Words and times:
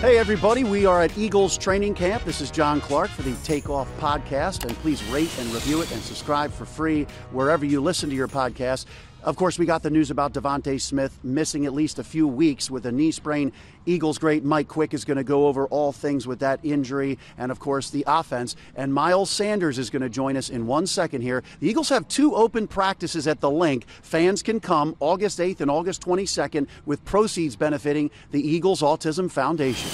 Hey, 0.00 0.16
everybody, 0.16 0.64
we 0.64 0.86
are 0.86 1.02
at 1.02 1.18
Eagles 1.18 1.58
training 1.58 1.92
camp. 1.92 2.24
This 2.24 2.40
is 2.40 2.50
John 2.50 2.80
Clark 2.80 3.10
for 3.10 3.20
the 3.20 3.34
Takeoff 3.44 3.86
Podcast, 3.98 4.64
and 4.64 4.74
please 4.78 5.04
rate 5.10 5.30
and 5.38 5.52
review 5.52 5.82
it 5.82 5.92
and 5.92 6.00
subscribe 6.00 6.50
for 6.50 6.64
free 6.64 7.06
wherever 7.32 7.66
you 7.66 7.82
listen 7.82 8.08
to 8.08 8.16
your 8.16 8.26
podcast. 8.26 8.86
Of 9.22 9.36
course, 9.36 9.58
we 9.58 9.66
got 9.66 9.82
the 9.82 9.90
news 9.90 10.10
about 10.10 10.32
DeVonta 10.32 10.80
Smith 10.80 11.18
missing 11.22 11.66
at 11.66 11.74
least 11.74 11.98
a 11.98 12.04
few 12.04 12.26
weeks 12.26 12.70
with 12.70 12.86
a 12.86 12.92
knee 12.92 13.10
sprain. 13.10 13.52
Eagles 13.84 14.16
great 14.16 14.44
Mike 14.44 14.66
Quick 14.66 14.94
is 14.94 15.04
going 15.04 15.18
to 15.18 15.24
go 15.24 15.46
over 15.46 15.66
all 15.66 15.92
things 15.92 16.26
with 16.26 16.38
that 16.38 16.58
injury 16.62 17.18
and, 17.36 17.52
of 17.52 17.58
course, 17.58 17.90
the 17.90 18.02
offense. 18.06 18.56
And 18.74 18.94
Miles 18.94 19.28
Sanders 19.28 19.78
is 19.78 19.90
going 19.90 20.00
to 20.00 20.08
join 20.08 20.38
us 20.38 20.48
in 20.48 20.66
one 20.66 20.86
second 20.86 21.20
here. 21.20 21.42
The 21.60 21.68
Eagles 21.68 21.90
have 21.90 22.08
two 22.08 22.34
open 22.34 22.66
practices 22.66 23.26
at 23.26 23.40
the 23.42 23.50
Linc. 23.50 23.84
Fans 24.00 24.42
can 24.42 24.58
come 24.58 24.96
August 25.00 25.38
8th 25.38 25.60
and 25.60 25.70
August 25.70 26.00
22nd 26.00 26.66
with 26.86 27.04
proceeds 27.04 27.56
benefiting 27.56 28.10
the 28.30 28.40
Eagles 28.40 28.80
Autism 28.80 29.30
Foundation. 29.30 29.90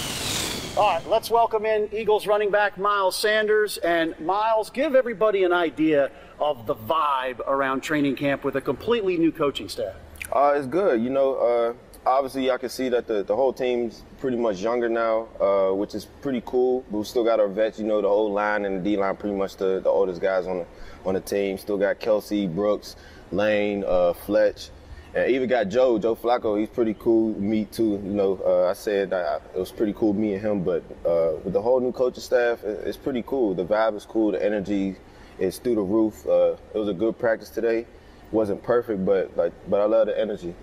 All 0.77 0.93
right, 0.93 1.09
let's 1.09 1.31
welcome 1.31 1.67
in 1.67 1.89
Eagles 1.93 2.29
running 2.29 2.53
back 2.53 2.79
Miles 2.79 3.17
Sanders. 3.17 3.79
And 3.79 4.15
Miles, 4.21 4.71
give 4.71 4.95
everybody 4.95 5.43
an 5.43 5.53
idea 5.53 6.13
of 6.41 6.67
the 6.67 6.75
vibe 6.75 7.41
around 7.47 7.81
training 7.81 8.17
camp 8.17 8.45
with 8.45 8.57
a 8.57 8.61
completely 8.61 9.17
new 9.17 9.33
coaching 9.33 9.69
staff. 9.69 9.95
Uh, 10.33 10.55
it's 10.57 10.67
good. 10.67 11.01
You 11.01 11.11
know, 11.11 11.35
uh, 11.37 11.75
obviously, 12.09 12.51
I 12.51 12.59
can 12.59 12.69
see 12.69 12.89
that 12.89 13.07
the, 13.07 13.23
the 13.23 13.35
whole 13.35 13.53
team's 13.53 14.03
pretty 14.21 14.37
much 14.37 14.61
younger 14.61 14.89
now, 14.89 15.29
uh, 15.41 15.75
which 15.75 15.95
is 15.95 16.07
pretty 16.21 16.43
cool. 16.45 16.85
But 16.91 16.99
we 16.99 17.05
still 17.05 17.25
got 17.25 17.41
our 17.41 17.49
vets, 17.49 17.79
you 17.79 17.87
know, 17.87 18.03
the 18.03 18.09
old 18.09 18.33
line 18.33 18.65
and 18.65 18.79
the 18.79 18.91
D 18.91 18.97
line, 18.97 19.17
pretty 19.17 19.37
much 19.37 19.57
the, 19.57 19.81
the 19.81 19.89
oldest 19.89 20.21
guys 20.21 20.47
on 20.47 20.59
the, 20.59 20.67
on 21.05 21.15
the 21.15 21.21
team. 21.21 21.59
Still 21.59 21.79
got 21.79 22.01
Kelce, 22.01 22.53
Brooks, 22.53 22.97
Lane, 23.31 23.85
uh, 23.87 24.13
Fletch. 24.13 24.71
And 25.15 25.31
even 25.31 25.49
got 25.49 25.69
Joe, 25.69 25.99
Joe 25.99 26.15
Flacco. 26.15 26.59
He's 26.59 26.69
pretty 26.69 26.95
cool. 26.99 27.39
Me 27.41 27.65
too. 27.65 27.93
You 28.05 28.13
know, 28.13 28.41
uh, 28.45 28.69
I 28.69 28.75
said 28.75 29.15
I, 29.15 29.37
it 29.55 29.59
was 29.59 29.73
pretty 29.73 29.95
cool, 29.95 30.13
me 30.13 30.35
and 30.35 30.43
him. 30.43 30.63
But 30.63 30.83
uh, 31.07 31.37
with 31.43 31.55
the 31.55 31.63
whole 31.63 31.81
new 31.81 31.93
coaching 31.93 32.23
staff, 32.23 32.63
it's 32.65 32.99
pretty 32.99 33.23
cool. 33.27 33.55
The 33.55 33.65
vibe 33.65 33.97
is 33.97 34.05
cool. 34.05 34.33
The 34.33 34.45
energy 34.45 34.97
is 35.39 35.59
through 35.59 35.77
the 35.77 35.83
roof. 35.83 36.27
Uh, 36.27 36.57
it 36.75 36.79
was 36.79 36.89
a 36.89 36.95
good 36.95 37.19
practice 37.19 37.51
today. 37.51 37.87
wasn't 38.33 38.63
perfect, 38.63 39.05
but 39.05 39.37
like, 39.37 39.53
but 39.69 39.81
I 39.81 39.85
love 39.85 40.07
the 40.07 40.19
energy. 40.19 40.55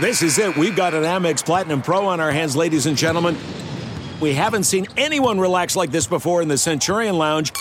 This 0.00 0.22
is 0.22 0.38
it. 0.38 0.56
We've 0.56 0.74
got 0.74 0.94
an 0.94 1.04
Amex 1.04 1.44
Platinum 1.44 1.82
Pro 1.82 2.06
on 2.06 2.20
our 2.20 2.32
hands, 2.32 2.56
ladies 2.56 2.86
and 2.86 2.96
gentlemen. 2.96 3.36
We 4.20 4.34
haven't 4.34 4.64
seen 4.64 4.86
anyone 4.96 5.38
relax 5.38 5.76
like 5.76 5.90
this 5.90 6.06
before 6.06 6.42
in 6.42 6.48
the 6.48 6.58
Centurion 6.58 7.18
Lounge. 7.18 7.52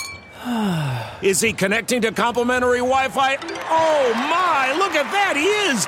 Is 1.21 1.39
he 1.39 1.53
connecting 1.53 2.01
to 2.01 2.11
complimentary 2.11 2.79
Wi 2.79 3.07
Fi? 3.09 3.37
Oh 3.69 4.13
my, 4.13 4.75
look 4.77 4.93
at 4.93 5.09
that, 5.11 5.35
he 5.35 5.45
is! 5.71 5.87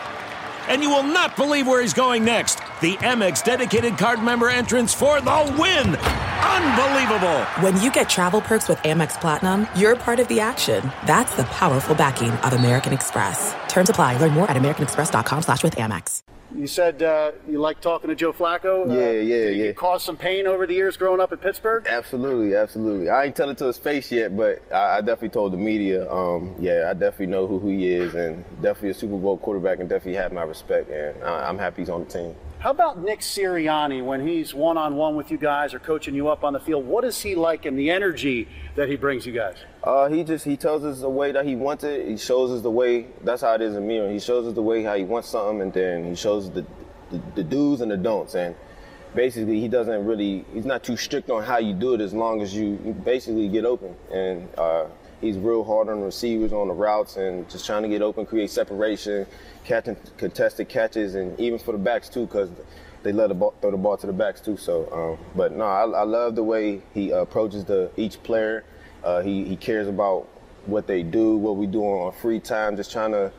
And 0.68 0.82
you 0.82 0.90
will 0.90 1.04
not 1.04 1.36
believe 1.36 1.68
where 1.68 1.82
he's 1.82 1.94
going 1.94 2.24
next. 2.24 2.60
The 2.82 2.96
Amex 2.98 3.44
dedicated 3.44 3.98
card 3.98 4.24
member 4.24 4.50
entrance 4.50 4.94
for 4.94 5.20
the 5.22 5.56
win! 5.60 6.25
Unbelievable! 6.46 7.44
When 7.62 7.82
you 7.82 7.92
get 7.92 8.08
travel 8.08 8.42
perks 8.42 8.70
with 8.70 8.78
Amex 8.80 9.20
Platinum, 9.20 9.68
you're 9.76 9.96
part 9.96 10.20
of 10.20 10.28
the 10.28 10.40
action. 10.40 10.92
That's 11.06 11.36
the 11.36 11.44
powerful 11.46 11.96
backing 11.96 12.32
of 12.32 12.54
American 12.54 12.94
Express. 12.94 13.56
Terms 13.68 13.90
apply. 13.90 14.18
Learn 14.18 14.32
more 14.32 14.50
at 14.50 14.56
americanexpress.com 14.58 15.42
slash 15.42 15.64
with 15.64 15.76
Amex. 15.78 16.22
You 16.56 16.68
said 16.68 17.04
uh, 17.04 17.32
you 17.50 17.60
like 17.60 17.82
talking 17.82 18.10
to 18.10 18.16
Joe 18.16 18.32
Flacco. 18.32 18.88
Yeah, 18.88 18.94
uh, 18.94 19.12
yeah, 19.12 19.50
yeah. 19.50 19.66
You 19.66 19.74
caused 19.74 20.06
some 20.06 20.16
pain 20.16 20.48
over 20.48 20.66
the 20.66 20.74
years 20.74 20.96
growing 20.96 21.20
up 21.20 21.34
in 21.34 21.40
Pittsburgh. 21.40 21.86
Absolutely, 21.88 22.56
absolutely. 22.56 23.10
I 23.10 23.26
ain't 23.26 23.36
tell 23.36 23.50
it 23.50 23.58
to 23.58 23.66
his 23.66 23.78
face 23.78 24.12
yet, 24.12 24.38
but 24.38 24.62
I, 24.72 24.98
I 24.98 25.02
definitely 25.02 25.30
told 25.30 25.52
the 25.52 25.58
media. 25.58 26.10
Um, 26.10 26.56
yeah, 26.60 26.88
I 26.90 26.94
definitely 26.94 27.28
know 27.28 27.48
who 27.48 27.68
he 27.68 27.88
is, 27.88 28.16
and 28.16 28.46
definitely 28.62 28.92
a 28.92 28.94
Super 28.94 29.18
Bowl 29.18 29.38
quarterback, 29.38 29.80
and 29.80 29.90
definitely 29.90 30.16
have 30.16 30.32
my 30.32 30.44
respect. 30.44 30.90
And 30.92 31.22
I, 31.24 31.50
I'm 31.50 31.58
happy 31.58 31.82
he's 31.82 31.90
on 31.90 32.06
the 32.06 32.10
team. 32.10 32.36
How 32.66 32.72
about 32.72 32.98
Nick 32.98 33.20
Sirianni 33.20 34.04
when 34.04 34.26
he's 34.26 34.52
one 34.52 34.76
on 34.76 34.96
one 34.96 35.16
with 35.16 35.30
you 35.30 35.38
guys 35.38 35.76
or 35.76 35.78
coaching 35.78 36.16
you 36.16 36.30
up 36.30 36.44
on 36.44 36.52
the 36.52 36.60
field? 36.60 36.88
What 36.88 37.04
is 37.04 37.22
he 37.22 37.36
like 37.36 37.68
and 37.68 37.78
the 37.78 37.92
energy 37.92 38.48
that 38.76 38.90
he 38.90 38.96
brings 38.96 39.24
you 39.24 39.34
guys? 39.34 39.58
Uh, 39.84 40.10
he 40.10 40.24
just 40.24 40.44
he 40.44 40.58
tells 40.58 40.84
us 40.84 41.00
the 41.00 41.08
way 41.08 41.32
that 41.32 41.46
he 41.46 41.56
wants 41.56 41.84
it. 41.84 42.08
He 42.08 42.18
shows 42.18 42.50
us 42.50 42.64
the 42.64 42.72
way. 42.72 43.06
That's 43.24 43.44
how 43.44 43.54
it 43.54 43.62
is 43.62 43.76
in 43.76 43.86
me. 43.86 44.12
He 44.12 44.18
shows 44.18 44.48
us 44.48 44.56
the 44.56 44.64
way 44.64 44.82
how 44.82 44.96
he 44.96 45.04
wants 45.04 45.30
something, 45.30 45.62
and 45.62 45.72
then 45.72 46.06
he 46.06 46.16
shows 46.16 46.50
the 46.50 46.66
the, 47.12 47.22
the 47.36 47.44
do's 47.44 47.82
and 47.82 47.92
the 47.92 47.98
don'ts. 47.98 48.34
And 48.34 48.56
basically, 49.14 49.62
he 49.62 49.68
doesn't 49.68 50.04
really. 50.04 50.44
He's 50.52 50.66
not 50.66 50.84
too 50.84 50.98
strict 50.98 51.30
on 51.30 51.44
how 51.44 51.60
you 51.60 51.76
do 51.76 51.94
it 51.94 52.02
as 52.02 52.16
long 52.16 52.42
as 52.42 52.52
you, 52.52 52.80
you 52.84 52.94
basically 52.94 53.48
get 53.48 53.66
open. 53.66 53.96
And 54.12 54.50
uh, 54.58 54.86
he's 55.22 55.38
real 55.38 55.64
hard 55.64 55.90
on 55.90 56.02
receivers, 56.02 56.54
on 56.54 56.68
the 56.68 56.74
routes, 56.74 57.18
and 57.18 57.50
just 57.50 57.66
trying 57.66 57.84
to 57.84 57.90
get 57.90 58.02
open, 58.02 58.26
create 58.26 58.50
separation, 58.50 59.26
catching 59.64 59.98
contested 60.18 60.70
catches, 60.70 61.16
and 61.16 61.40
even 61.40 61.60
for 61.60 61.72
the 61.72 61.78
backs 61.78 62.10
too, 62.10 62.26
because 62.26 62.50
they 63.04 63.12
let 63.12 63.30
the 63.30 63.36
ball, 63.36 63.54
throw 63.62 63.72
the 63.72 63.78
ball 63.78 63.98
to 63.98 64.08
the 64.08 64.14
backs 64.14 64.42
too. 64.42 64.58
So, 64.58 64.90
um, 64.92 65.26
but 65.36 65.52
no, 65.52 65.66
I, 65.66 65.84
I, 65.84 66.04
love 66.04 66.36
the 66.36 66.44
way 66.44 66.82
he 66.94 67.12
approaches 67.12 67.64
the 67.64 67.92
each 67.98 68.22
player. 68.24 68.64
Uh, 69.04 69.22
he, 69.22 69.46
he 69.46 69.56
cares 69.56 69.88
about 69.88 70.28
what 70.66 70.88
they 70.88 71.04
do, 71.04 71.38
what 71.38 71.56
we 71.56 71.68
do 71.68 71.84
on 71.84 72.12
free 72.14 72.40
time, 72.40 72.76
just 72.76 72.92
trying 72.92 73.12
to 73.12 73.32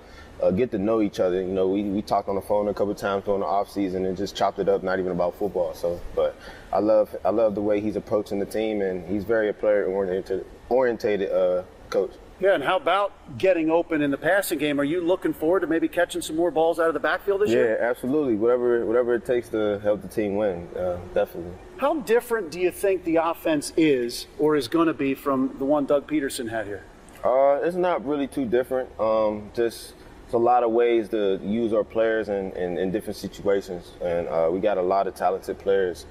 uh, 0.42 0.50
get 0.50 0.70
to 0.72 0.78
know 0.78 1.00
each 1.00 1.20
other. 1.20 1.40
You 1.40 1.52
know, 1.52 1.68
we, 1.68 1.82
we 1.84 2.02
talked 2.02 2.28
on 2.28 2.34
the 2.34 2.40
phone 2.40 2.68
a 2.68 2.74
couple 2.74 2.94
times 2.94 3.24
during 3.24 3.40
the 3.40 3.46
off 3.46 3.70
season 3.70 4.04
and 4.06 4.16
just 4.16 4.36
chopped 4.36 4.58
it 4.58 4.68
up, 4.68 4.82
not 4.82 4.98
even 4.98 5.12
about 5.12 5.34
football. 5.36 5.74
So, 5.74 6.00
but 6.14 6.36
I 6.72 6.78
love 6.80 7.14
I 7.24 7.30
love 7.30 7.54
the 7.54 7.62
way 7.62 7.80
he's 7.80 7.96
approaching 7.96 8.38
the 8.38 8.46
team, 8.46 8.82
and 8.82 9.06
he's 9.08 9.24
very 9.24 9.48
a 9.48 9.52
player 9.52 9.86
oriented 9.86 10.44
orientated 10.68 11.30
uh, 11.30 11.62
coach. 11.90 12.12
Yeah, 12.38 12.54
and 12.54 12.62
how 12.62 12.76
about 12.76 13.38
getting 13.38 13.70
open 13.70 14.02
in 14.02 14.10
the 14.10 14.18
passing 14.18 14.58
game? 14.58 14.78
Are 14.78 14.84
you 14.84 15.00
looking 15.00 15.32
forward 15.32 15.60
to 15.60 15.66
maybe 15.66 15.88
catching 15.88 16.20
some 16.20 16.36
more 16.36 16.50
balls 16.50 16.78
out 16.78 16.88
of 16.88 16.92
the 16.92 17.00
backfield 17.00 17.40
this 17.40 17.48
yeah, 17.48 17.56
year? 17.56 17.78
Yeah, 17.80 17.88
absolutely. 17.88 18.34
Whatever 18.34 18.84
whatever 18.84 19.14
it 19.14 19.24
takes 19.24 19.48
to 19.50 19.78
help 19.78 20.02
the 20.02 20.08
team 20.08 20.36
win, 20.36 20.68
uh, 20.76 20.98
definitely. 21.14 21.52
How 21.78 21.94
different 22.00 22.50
do 22.50 22.60
you 22.60 22.70
think 22.70 23.04
the 23.04 23.16
offense 23.16 23.72
is 23.76 24.26
or 24.38 24.54
is 24.54 24.68
going 24.68 24.88
to 24.88 24.94
be 24.94 25.14
from 25.14 25.56
the 25.58 25.64
one 25.64 25.86
Doug 25.86 26.06
Pederson 26.06 26.50
had 26.50 26.66
here? 26.66 26.84
Uh, 27.24 27.60
it's 27.62 27.76
not 27.76 28.04
really 28.04 28.26
too 28.26 28.44
different. 28.44 28.88
Um, 29.00 29.50
just 29.54 29.94
it's 30.26 30.34
a 30.34 30.38
lot 30.38 30.64
of 30.64 30.72
ways 30.72 31.08
to 31.10 31.38
use 31.44 31.72
our 31.72 31.84
players 31.84 32.28
in, 32.28 32.50
in, 32.56 32.78
in 32.78 32.90
different 32.90 33.16
situations, 33.16 33.92
and 34.02 34.26
uh, 34.26 34.48
we 34.50 34.58
got 34.58 34.76
a 34.76 34.82
lot 34.82 35.06
of 35.06 35.14
talented 35.14 35.56
players 35.56 36.04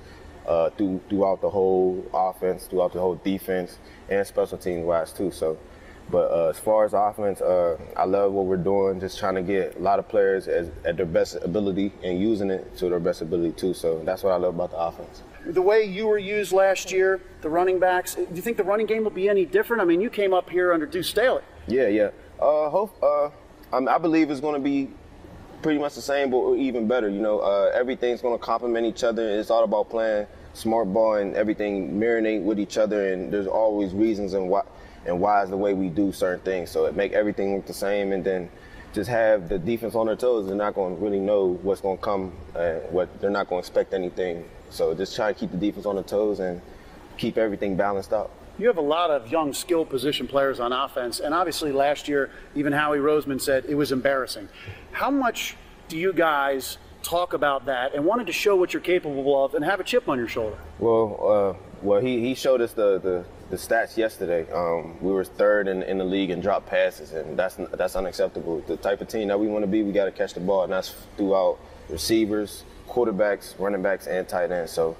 uh, 0.48 0.70
through, 0.70 1.02
throughout 1.10 1.42
the 1.42 1.50
whole 1.50 2.02
offense, 2.14 2.66
throughout 2.68 2.94
the 2.94 3.00
whole 3.00 3.16
defense, 3.16 3.78
and 4.10 4.26
special 4.26 4.58
teams 4.58 4.86
wise 4.86 5.12
too. 5.12 5.32
So, 5.32 5.58
but 6.10 6.32
uh, 6.32 6.48
as 6.48 6.58
far 6.58 6.86
as 6.86 6.94
offense, 6.94 7.42
uh, 7.42 7.78
I 7.98 8.06
love 8.06 8.32
what 8.32 8.46
we're 8.46 8.56
doing. 8.56 9.02
Just 9.02 9.20
trying 9.20 9.36
to 9.36 9.42
get 9.42 9.76
a 9.76 9.80
lot 9.80 10.00
of 10.00 10.08
players 10.08 10.48
as, 10.48 10.72
at 10.86 10.96
their 10.96 11.06
best 11.06 11.36
ability 11.42 11.92
and 12.02 12.18
using 12.18 12.50
it 12.50 12.78
to 12.78 12.88
their 12.88 13.02
best 13.02 13.22
ability 13.22 13.52
too. 13.52 13.74
So 13.74 14.02
that's 14.06 14.24
what 14.24 14.32
I 14.32 14.38
love 14.38 14.56
about 14.56 14.72
the 14.72 14.78
offense. 14.78 15.24
The 15.46 15.62
way 15.62 15.84
you 15.84 16.08
were 16.08 16.20
used 16.20 16.54
last 16.54 16.90
year, 16.90 17.20
the 17.42 17.50
running 17.50 17.80
backs. 17.80 18.16
Do 18.16 18.28
you 18.34 18.42
think 18.42 18.56
the 18.56 18.64
running 18.64 18.86
game 18.86 19.04
will 19.04 19.12
be 19.12 19.28
any 19.28 19.44
different? 19.44 19.82
I 19.82 19.86
mean, 19.86 20.00
you 20.00 20.10
came 20.10 20.34
up 20.34 20.50
here 20.50 20.72
under 20.72 20.86
Deuce 20.86 21.10
Staley. 21.10 21.42
Yeah, 21.68 21.88
yeah. 21.88 22.12
Uh, 22.40 22.70
hope. 22.70 22.96
Uh, 23.04 23.30
I, 23.76 23.96
I 23.96 23.98
believe 23.98 24.32
it's 24.32 24.40
going 24.40 24.56
to 24.56 24.60
be 24.60 24.90
pretty 25.62 25.80
much 25.80 25.96
the 25.96 26.02
same, 26.02 26.30
but 26.32 26.54
even 26.56 26.88
better. 26.88 27.10
You 27.10 27.20
know, 27.20 27.40
uh, 27.40 27.72
everything's 27.74 28.22
going 28.22 28.38
to 28.38 28.44
complement 28.44 28.86
each 28.86 29.04
other. 29.04 29.28
It's 29.28 29.50
all 29.50 29.64
about 29.64 29.90
playing 29.90 30.28
smart 30.54 30.94
ball 30.94 31.16
and 31.16 31.36
everything 31.36 32.00
marinate 32.00 32.44
with 32.44 32.60
each 32.60 32.78
other. 32.78 33.12
And 33.12 33.32
there's 33.32 33.48
always 33.48 33.94
reasons 33.94 34.34
and 34.34 34.50
why 34.50 34.62
and 35.06 35.20
why 35.20 35.44
is 35.44 35.50
the 35.50 35.58
way 35.58 35.74
we 35.74 35.90
do 35.90 36.12
certain 36.12 36.44
things. 36.44 36.72
So 36.72 36.86
it 36.86 36.96
make 36.96 37.12
everything 37.12 37.56
look 37.56 37.68
the 37.68 37.74
same, 37.74 38.12
and 38.12 38.24
then 38.24 38.50
just 38.94 39.10
have 39.10 39.50
the 39.50 39.60
defense 39.60 39.94
on 39.94 40.08
their 40.08 40.16
toes. 40.16 40.48
They're 40.48 40.56
not 40.56 40.74
going 40.74 40.96
to 40.96 41.02
really 41.02 41.20
know 41.20 41.60
what's 41.62 41.82
going 41.82 41.98
to 41.98 42.04
come 42.04 42.34
and 42.56 42.82
what 42.92 43.22
they're 43.22 43.30
not 43.30 43.48
going 43.48 43.62
to 43.62 43.68
expect 43.68 43.94
anything. 43.94 44.46
So 44.70 44.96
just 44.96 45.16
try 45.16 45.32
to 45.32 45.40
keep 45.40 45.52
the 45.52 45.58
defense 45.58 45.86
on 45.86 45.96
their 45.96 46.04
toes 46.04 46.40
and 46.40 46.62
keep 47.18 47.38
everything 47.38 47.76
balanced 47.76 48.14
out. 48.14 48.32
You 48.58 48.68
have 48.68 48.78
a 48.78 48.82
lot 48.82 49.12
of 49.12 49.30
young, 49.30 49.52
skilled 49.52 49.90
position 49.90 50.28
players 50.28 50.62
on 50.62 50.72
offense, 50.72 51.20
and 51.20 51.34
obviously 51.34 51.74
last 51.74 52.08
year, 52.08 52.32
even 52.56 52.72
Howie 52.72 53.00
Roseman 53.00 53.42
said 53.42 53.66
it 53.68 53.76
was 53.76 53.92
embarrassing. 53.92 54.48
How 54.94 55.12
much 55.12 55.58
do 55.90 55.98
you 55.98 56.14
guys 56.14 56.78
talk 57.04 57.34
about 57.34 57.66
that 57.66 57.94
and 57.94 58.06
wanted 58.06 58.28
to 58.28 58.34
show 58.34 58.56
what 58.56 58.74
you're 58.74 58.82
capable 58.82 59.44
of 59.44 59.56
and 59.56 59.64
have 59.66 59.82
a 59.82 59.84
chip 59.84 60.08
on 60.08 60.18
your 60.18 60.30
shoulder? 60.30 60.58
Well, 60.80 61.20
uh, 61.22 61.66
well, 61.82 62.00
he, 62.00 62.22
he 62.22 62.34
showed 62.34 62.62
us 62.62 62.72
the, 62.72 62.98
the, 63.00 63.26
the 63.50 63.58
stats 63.58 63.98
yesterday. 63.98 64.50
Um, 64.52 64.96
we 65.02 65.12
were 65.12 65.26
third 65.26 65.68
in, 65.68 65.84
in 65.84 65.98
the 65.98 66.06
league 66.06 66.30
in 66.30 66.40
drop 66.40 66.66
passes, 66.66 67.12
and 67.12 67.38
that's 67.38 67.56
that's 67.74 67.98
unacceptable. 67.98 68.62
The 68.62 68.78
type 68.78 69.02
of 69.02 69.10
team 69.10 69.28
that 69.28 69.40
we 69.40 69.48
want 69.48 69.64
to 69.64 69.68
be, 69.68 69.84
we 69.84 69.92
got 69.92 70.06
to 70.06 70.12
catch 70.12 70.34
the 70.34 70.40
ball, 70.40 70.64
and 70.64 70.72
that's 70.72 70.96
throughout 71.18 71.60
receivers, 71.90 72.64
quarterbacks, 72.88 73.54
running 73.60 73.82
backs, 73.82 74.08
and 74.08 74.28
tight 74.28 74.52
ends. 74.52 74.72
So, 74.72 74.96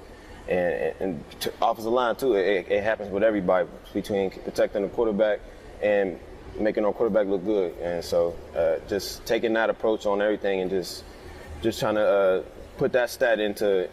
and, 0.48 0.94
and 1.00 1.24
offensive 1.60 1.92
line 1.92 2.16
too. 2.16 2.34
It, 2.34 2.66
it, 2.70 2.82
happens 2.82 3.10
with 3.10 3.22
everybody 3.22 3.68
between 3.92 4.30
protecting 4.30 4.82
the 4.82 4.88
quarterback 4.88 5.40
and 5.82 6.18
making 6.58 6.84
our 6.84 6.92
quarterback 6.92 7.26
look 7.26 7.44
good. 7.44 7.76
And 7.78 8.04
so, 8.04 8.34
uh, 8.56 8.76
just 8.88 9.24
taking 9.26 9.52
that 9.54 9.70
approach 9.70 10.06
on 10.06 10.22
everything 10.22 10.60
and 10.60 10.70
just 10.70 11.04
just 11.62 11.80
trying 11.80 11.96
to 11.96 12.06
uh, 12.06 12.42
put 12.76 12.92
that 12.92 13.10
stat 13.10 13.40
into 13.40 13.88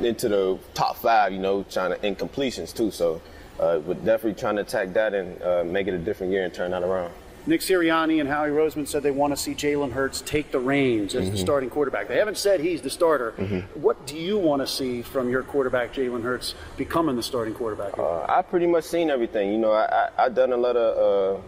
into 0.00 0.28
the 0.28 0.58
top 0.74 0.96
five. 0.96 1.32
You 1.32 1.38
know, 1.38 1.62
trying 1.64 1.90
to 1.90 2.06
in 2.06 2.14
completions 2.16 2.72
too. 2.72 2.90
So, 2.90 3.20
uh, 3.58 3.80
we're 3.84 3.94
definitely 3.94 4.34
trying 4.34 4.56
to 4.56 4.62
attack 4.62 4.92
that 4.94 5.14
and 5.14 5.40
uh, 5.42 5.64
make 5.64 5.86
it 5.86 5.94
a 5.94 5.98
different 5.98 6.32
year 6.32 6.44
and 6.44 6.52
turn 6.52 6.72
that 6.72 6.82
around. 6.82 7.12
Nick 7.46 7.60
Sirianni 7.60 8.20
and 8.20 8.28
Howie 8.28 8.50
Roseman 8.50 8.86
said 8.86 9.02
they 9.02 9.10
want 9.10 9.32
to 9.32 9.36
see 9.36 9.54
Jalen 9.54 9.92
Hurts 9.92 10.20
take 10.20 10.50
the 10.50 10.60
reins 10.60 11.14
as 11.14 11.24
mm-hmm. 11.24 11.32
the 11.32 11.38
starting 11.38 11.70
quarterback. 11.70 12.08
They 12.08 12.16
haven't 12.16 12.36
said 12.36 12.60
he's 12.60 12.82
the 12.82 12.90
starter. 12.90 13.32
Mm-hmm. 13.32 13.80
What 13.80 14.06
do 14.06 14.16
you 14.16 14.38
want 14.38 14.62
to 14.62 14.66
see 14.66 15.02
from 15.02 15.30
your 15.30 15.42
quarterback, 15.42 15.94
Jalen 15.94 16.22
Hurts, 16.22 16.54
becoming 16.76 17.16
the 17.16 17.22
starting 17.22 17.54
quarterback? 17.54 17.98
Uh, 17.98 18.24
I've 18.28 18.48
pretty 18.48 18.66
much 18.66 18.84
seen 18.84 19.10
everything. 19.10 19.52
You 19.52 19.58
know, 19.58 19.72
I, 19.72 20.10
I, 20.18 20.24
have 20.24 20.34
done 20.34 20.52
a 20.52 20.56
lot 20.56 20.76
of 20.76 21.42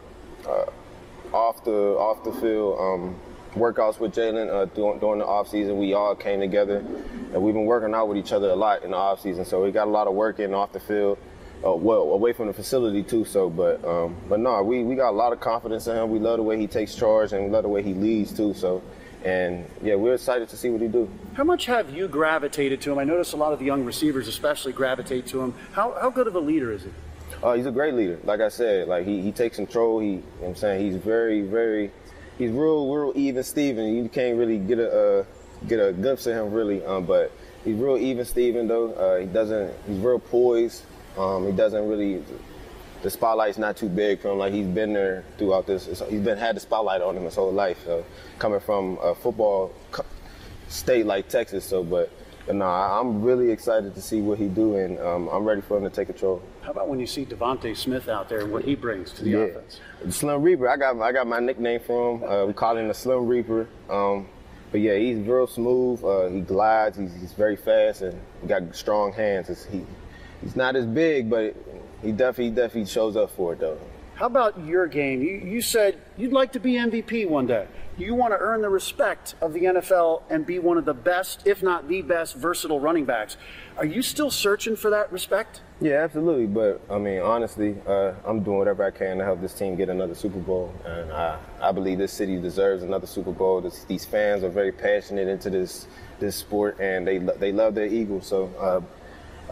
uh, 0.47 0.51
uh, 0.51 1.37
off 1.37 1.65
the 1.65 1.73
off 1.73 2.25
the 2.25 2.33
field 2.41 2.79
um, 2.81 3.17
workouts 3.55 4.01
with 4.01 4.15
Jalen 4.15 4.51
uh, 4.51 4.65
during, 4.75 4.99
during 4.99 5.19
the 5.19 5.27
off 5.27 5.49
season. 5.49 5.77
We 5.79 5.93
all 5.93 6.15
came 6.15 6.41
together, 6.41 6.79
and 6.79 7.43
we've 7.43 7.55
been 7.55 7.67
working 7.67 7.95
out 7.95 8.09
with 8.09 8.17
each 8.17 8.33
other 8.33 8.49
a 8.49 8.57
lot 8.57 8.83
in 8.83 8.93
the 8.93 8.97
off 8.97 9.21
season. 9.21 9.45
So 9.45 9.63
we 9.63 9.71
got 9.73 9.87
a 9.87 9.91
lot 9.91 10.07
of 10.07 10.15
work 10.15 10.41
in 10.41 10.55
off 10.55 10.73
the 10.73 10.81
field 10.81 11.19
uh, 11.65 11.73
well 11.73 12.13
away 12.13 12.33
from 12.33 12.47
the 12.49 12.53
facility 12.53 13.03
too. 13.03 13.25
So, 13.25 13.49
but 13.51 13.85
um, 13.85 14.17
but 14.29 14.41
no, 14.41 14.63
we 14.63 14.83
we 14.83 14.95
got 14.95 15.11
a 15.11 15.17
lot 15.17 15.33
of 15.33 15.41
confidence 15.41 15.87
in 15.87 15.97
him. 15.97 16.11
We 16.11 16.19
love 16.19 16.39
the 16.39 16.43
way 16.43 16.59
he 16.59 16.67
takes 16.67 16.95
charge 16.95 17.33
and 17.33 17.45
we 17.45 17.51
love 17.51 17.63
the 17.63 17.69
way 17.69 17.83
he 17.83 17.95
leads 17.95 18.33
too. 18.33 18.55
So. 18.55 18.83
And 19.25 19.71
yeah, 19.81 19.95
we're 19.95 20.15
excited 20.15 20.49
to 20.49 20.57
see 20.57 20.69
what 20.69 20.81
he 20.81 20.89
do. 20.89 21.09
How 21.35 21.45
much 21.45 21.67
have 21.67 21.95
you 21.95 22.09
gravitated 22.09 22.81
to 22.81 22.91
him? 22.91 22.99
I 22.99 23.05
notice 23.05 23.35
a 23.35 23.37
lot 23.37 23.53
of 23.53 23.61
the 23.61 23.65
young 23.65 23.85
receivers, 23.85 24.27
especially, 24.27 24.73
gravitate 24.73 25.27
to 25.29 25.41
him. 25.41 25.55
How, 25.71 25.93
how 25.93 26.11
good 26.11 26.27
of 26.27 26.35
a 26.35 26.41
leader 26.41 26.73
is 26.73 26.83
he? 26.83 26.91
Uh, 27.41 27.55
he's 27.55 27.67
a 27.67 27.71
great 27.71 27.95
leader. 27.95 28.19
Like 28.25 28.41
I 28.41 28.49
said, 28.49 28.89
like 28.89 29.07
he, 29.07 29.21
he 29.21 29.31
takes 29.31 29.57
control. 29.57 30.01
He, 30.01 30.09
you 30.09 30.23
know 30.41 30.49
I'm 30.49 30.57
saying 30.57 30.85
he's 30.85 30.97
very, 30.97 31.43
very, 31.43 31.93
he's 32.39 32.51
real, 32.51 32.93
real 32.93 33.13
even 33.15 33.45
Steven. 33.45 33.95
You 33.95 34.09
can't 34.09 34.37
really 34.37 34.59
get 34.59 34.81
a 34.81 35.21
uh, 35.21 35.25
get 35.69 35.79
a 35.79 35.93
glimpse 35.93 36.27
of 36.27 36.35
him 36.35 36.53
really, 36.53 36.85
um, 36.85 37.05
but 37.05 37.31
he's 37.65 37.77
real 37.77 37.97
even 37.99 38.25
Steven 38.25 38.67
though. 38.67 38.93
Uh, 38.93 39.21
he 39.21 39.27
doesn't, 39.27 39.73
he's 39.87 39.99
real 39.99 40.19
poised. 40.19 40.83
Um, 41.19 41.47
he 41.47 41.53
doesn't 41.53 41.89
really. 41.89 42.23
The 43.03 43.11
spotlight's 43.11 43.59
not 43.59 43.77
too 43.77 43.89
big 43.89 44.21
for 44.21 44.31
him. 44.31 44.39
Like 44.39 44.53
he's 44.53 44.67
been 44.67 44.93
there 44.93 45.25
throughout 45.37 45.67
this. 45.67 45.87
He's 46.09 46.21
been 46.21 46.39
had 46.39 46.57
the 46.57 46.61
spotlight 46.61 47.03
on 47.03 47.17
him 47.17 47.25
his 47.25 47.35
whole 47.35 47.53
life. 47.53 47.79
So 47.85 48.05
coming 48.39 48.61
from 48.61 48.99
a 49.03 49.15
football 49.15 49.73
state 50.69 51.07
like 51.07 51.29
Texas, 51.29 51.65
so 51.65 51.83
but. 51.83 52.11
But 52.47 52.57
no, 52.57 52.65
I'm 52.65 53.23
really 53.23 53.53
excited 53.53 53.95
to 53.95 54.03
see 54.03 54.21
what 54.21 54.37
he 54.37 54.49
do, 54.49 54.75
and 54.77 54.99
um, 54.99 55.29
I'm 55.29 55.45
ready 55.45 55.61
for 55.61 55.77
him 55.77 55.85
to 55.85 55.91
take 55.91 56.09
control. 56.09 56.43
How 56.63 56.73
about 56.73 56.89
when 56.89 56.99
you 56.99 57.07
see 57.07 57.25
DeVonta 57.25 57.77
Smith 57.77 58.09
out 58.09 58.29
there 58.29 58.41
and 58.41 58.53
what 58.53 58.65
he 58.65 58.75
brings 58.75 59.13
to 59.13 59.25
the 59.25 59.31
yeah. 59.31 59.39
offense? 59.39 59.81
The 60.05 60.13
Slim 60.13 60.43
Reaper. 60.43 60.69
I 60.69 60.77
got 60.77 61.01
I 61.01 61.13
got 61.13 61.29
my 61.29 61.39
nickname 61.39 61.81
for 61.81 62.17
him. 62.17 62.25
Uh, 62.25 62.47
we 62.47 62.53
call 62.53 62.77
him 62.77 62.89
the 62.89 62.95
Slim 62.95 63.27
Reaper. 63.27 63.69
Um, 63.89 64.29
but 64.73 64.81
yeah, 64.81 64.97
he's 64.97 65.19
real 65.19 65.47
smooth. 65.47 66.03
Uh, 66.03 66.29
he 66.29 66.41
glides. 66.41 66.97
He's, 66.97 67.15
he's, 67.15 67.33
very 67.35 67.57
fast, 67.57 68.01
and 68.03 68.19
got 68.49 68.75
strong 68.75 69.13
hands. 69.13 69.51
It's, 69.51 69.65
he 69.67 69.85
he's 70.43 70.57
not 70.57 70.77
as 70.77 70.87
big, 70.87 71.31
but 71.31 71.57
he 72.03 72.13
definitely 72.13 72.51
definitely 72.51 72.87
shows 72.87 73.17
up 73.17 73.31
for 73.31 73.55
it 73.55 73.61
though. 73.61 73.79
How 74.15 74.27
about 74.27 74.65
your 74.65 74.87
game? 74.87 75.23
You, 75.23 75.31
you 75.33 75.63
said 75.63 75.99
you'd 76.17 76.33
like 76.33 76.53
to 76.53 76.61
be 76.61 76.75
MVP 76.75 77.29
one 77.29 77.47
day. 77.47 77.67
You 77.99 78.15
want 78.15 78.33
to 78.33 78.39
earn 78.39 78.63
the 78.63 78.69
respect 78.69 79.35
of 79.41 79.53
the 79.53 79.65
NFL 79.65 80.23
and 80.31 80.47
be 80.47 80.59
one 80.59 80.79
of 80.79 80.85
the 80.85 80.95
best, 80.95 81.47
if 81.47 81.63
not 81.63 81.89
the 81.89 82.03
best, 82.03 82.37
versatile 82.37 82.81
running 82.81 83.05
backs. 83.05 83.37
Are 83.77 83.85
you 83.85 84.01
still 84.01 84.31
searching 84.31 84.77
for 84.77 84.91
that 84.91 85.13
respect? 85.13 85.61
Yeah, 85.81 86.05
absolutely. 86.05 86.47
But 86.47 86.81
I 86.91 86.99
mean, 86.99 87.21
honestly, 87.21 87.77
uh, 87.87 88.13
I'm 88.25 88.43
doing 88.43 88.59
whatever 88.59 88.85
I 88.85 88.91
can 88.91 89.19
to 89.19 89.25
help 89.25 89.41
this 89.41 89.55
team 89.55 89.77
get 89.77 89.89
another 89.89 90.15
Super 90.15 90.39
Bowl, 90.39 90.73
and 90.87 91.13
I, 91.13 91.39
I 91.61 91.73
believe 91.73 91.99
this 91.99 92.13
city 92.13 92.41
deserves 92.41 92.83
another 92.83 93.07
Super 93.07 93.33
Bowl. 93.33 93.61
This, 93.61 93.85
these 93.85 94.05
fans 94.05 94.45
are 94.45 94.51
very 94.51 94.73
passionate 94.73 95.29
into 95.29 95.51
this 95.51 95.87
this 96.21 96.37
sport, 96.37 96.79
and 96.81 97.07
they 97.07 97.19
they 97.19 97.53
love 97.53 97.75
their 97.75 97.87
Eagles. 97.87 98.27
So. 98.27 98.53
Uh, 98.59 98.81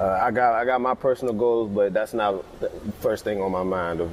uh, 0.00 0.19
I 0.23 0.31
got 0.31 0.55
I 0.55 0.64
got 0.64 0.81
my 0.81 0.94
personal 0.94 1.35
goals, 1.35 1.70
but 1.70 1.93
that's 1.93 2.14
not 2.14 2.43
the 2.61 2.70
first 3.00 3.23
thing 3.23 3.43
on 3.43 3.52
my 3.52 3.62
mind. 3.62 4.00
The 4.00 4.08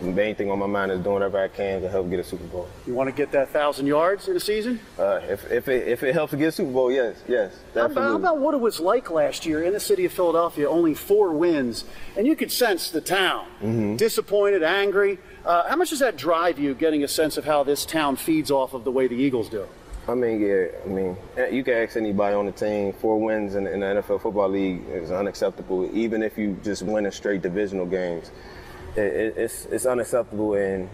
main 0.00 0.34
thing 0.34 0.50
on 0.50 0.58
my 0.58 0.66
mind 0.66 0.92
is 0.92 1.00
doing 1.00 1.14
whatever 1.14 1.38
I 1.38 1.48
can 1.48 1.80
to 1.82 1.88
help 1.88 2.10
get 2.10 2.18
a 2.18 2.24
Super 2.24 2.44
Bowl. 2.44 2.68
You 2.86 2.94
want 2.94 3.08
to 3.08 3.14
get 3.14 3.32
that 3.32 3.50
thousand 3.50 3.86
yards 3.86 4.28
in 4.28 4.36
a 4.36 4.40
season? 4.40 4.80
Uh, 4.98 5.20
if, 5.28 5.50
if 5.50 5.68
it 5.68 5.86
if 5.86 6.02
it 6.02 6.12
helps 6.12 6.32
to 6.32 6.36
get 6.36 6.48
a 6.48 6.52
Super 6.52 6.72
Bowl, 6.72 6.90
yes, 6.90 7.22
yes. 7.28 7.54
How 7.72 7.86
about, 7.86 8.02
how 8.02 8.16
about 8.16 8.38
what 8.38 8.54
it 8.54 8.60
was 8.60 8.80
like 8.80 9.10
last 9.10 9.46
year 9.46 9.62
in 9.62 9.72
the 9.72 9.80
city 9.80 10.04
of 10.04 10.12
Philadelphia? 10.12 10.68
Only 10.68 10.94
four 10.94 11.32
wins, 11.32 11.84
and 12.16 12.26
you 12.26 12.34
could 12.34 12.50
sense 12.50 12.90
the 12.90 13.00
town 13.00 13.46
mm-hmm. 13.62 13.96
disappointed, 13.96 14.64
angry. 14.64 15.18
Uh, 15.44 15.68
how 15.68 15.76
much 15.76 15.90
does 15.90 16.00
that 16.00 16.16
drive 16.16 16.58
you, 16.58 16.74
getting 16.74 17.04
a 17.04 17.08
sense 17.08 17.36
of 17.36 17.44
how 17.44 17.62
this 17.62 17.86
town 17.86 18.16
feeds 18.16 18.50
off 18.50 18.74
of 18.74 18.82
the 18.82 18.90
way 18.90 19.06
the 19.06 19.16
Eagles 19.16 19.48
do? 19.48 19.66
I 20.08 20.14
mean, 20.14 20.40
yeah. 20.40 20.66
I 20.84 20.88
mean, 20.88 21.16
eh, 21.36 21.48
you 21.48 21.62
can 21.62 21.74
ask 21.74 21.96
anybody 21.96 22.34
on 22.34 22.46
the 22.46 22.52
team. 22.52 22.94
Four 22.94 23.20
wins 23.20 23.54
in, 23.54 23.66
in 23.66 23.80
the 23.80 23.86
NFL 23.86 24.22
football 24.22 24.48
league 24.48 24.82
is 24.88 25.10
unacceptable. 25.10 25.88
Even 25.94 26.22
if 26.22 26.38
you 26.38 26.58
just 26.64 26.82
win 26.82 27.04
in 27.04 27.12
straight 27.12 27.42
divisional 27.42 27.84
games, 27.84 28.30
it, 28.96 29.00
it, 29.00 29.34
it's 29.36 29.66
it's 29.66 29.84
unacceptable 29.84 30.54
and 30.54 30.88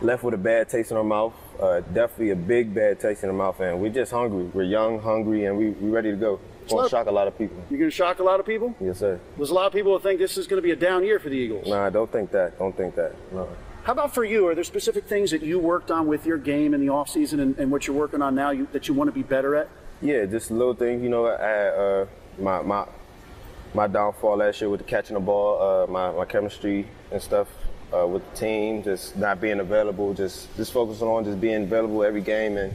left 0.00 0.24
with 0.24 0.32
a 0.32 0.38
bad 0.38 0.70
taste 0.70 0.90
in 0.90 0.96
our 0.96 1.04
mouth. 1.04 1.34
Uh, 1.60 1.80
definitely 1.80 2.30
a 2.30 2.36
big 2.36 2.72
bad 2.72 2.98
taste 2.98 3.22
in 3.22 3.28
our 3.28 3.36
mouth, 3.36 3.60
and 3.60 3.80
we're 3.80 3.92
just 3.92 4.12
hungry. 4.12 4.44
We're 4.44 4.62
young, 4.62 4.98
hungry, 4.98 5.44
and 5.44 5.58
we 5.58 5.70
we 5.70 5.90
ready 5.90 6.10
to 6.10 6.16
go. 6.16 6.40
Going 6.70 6.84
to 6.84 6.90
shock 6.90 7.06
a 7.06 7.10
lot 7.10 7.28
of 7.28 7.36
people. 7.36 7.56
You're 7.70 7.78
going 7.78 7.90
to 7.90 7.96
shock 7.96 8.18
a 8.18 8.22
lot 8.22 8.40
of 8.40 8.46
people? 8.46 8.74
Yes, 8.78 8.98
sir. 8.98 9.18
There's 9.38 9.48
a 9.48 9.54
lot 9.54 9.66
of 9.66 9.72
people 9.72 9.96
who 9.96 10.02
think 10.02 10.18
this 10.18 10.36
is 10.36 10.46
going 10.46 10.58
to 10.58 10.62
be 10.62 10.70
a 10.72 10.76
down 10.76 11.02
year 11.02 11.18
for 11.18 11.30
the 11.30 11.36
Eagles. 11.36 11.66
No, 11.66 11.82
I 11.82 11.88
don't 11.88 12.12
think 12.12 12.30
that. 12.32 12.58
Don't 12.58 12.76
think 12.76 12.94
that. 12.96 13.14
No. 13.32 13.48
How 13.88 13.92
about 13.92 14.12
for 14.12 14.22
you? 14.22 14.46
Are 14.46 14.54
there 14.54 14.64
specific 14.64 15.06
things 15.06 15.30
that 15.30 15.40
you 15.40 15.58
worked 15.58 15.90
on 15.90 16.06
with 16.06 16.26
your 16.26 16.36
game 16.36 16.74
in 16.74 16.80
the 16.82 16.90
off 16.90 17.08
season 17.08 17.40
and, 17.40 17.58
and 17.58 17.70
what 17.70 17.86
you're 17.86 17.96
working 17.96 18.20
on 18.20 18.34
now 18.34 18.50
you, 18.50 18.68
that 18.72 18.86
you 18.86 18.92
want 18.92 19.08
to 19.08 19.12
be 19.12 19.22
better 19.22 19.56
at? 19.56 19.66
Yeah, 20.02 20.26
just 20.26 20.50
little 20.50 20.74
things. 20.74 21.02
You 21.02 21.08
know, 21.08 21.24
I 21.24 21.68
uh, 21.68 22.06
my 22.38 22.60
my 22.60 22.86
my 23.72 23.86
downfall 23.86 24.36
last 24.36 24.60
year 24.60 24.68
with 24.68 24.80
the 24.80 24.84
catching 24.84 25.14
the 25.14 25.20
ball, 25.20 25.62
uh, 25.62 25.90
my 25.90 26.12
my 26.12 26.26
chemistry 26.26 26.86
and 27.10 27.22
stuff 27.22 27.48
uh, 27.96 28.06
with 28.06 28.30
the 28.30 28.36
team, 28.36 28.82
just 28.82 29.16
not 29.16 29.40
being 29.40 29.58
available, 29.58 30.12
just 30.12 30.54
just 30.58 30.70
focusing 30.70 31.08
on 31.08 31.24
just 31.24 31.40
being 31.40 31.62
available 31.62 32.04
every 32.04 32.20
game 32.20 32.58
and 32.58 32.74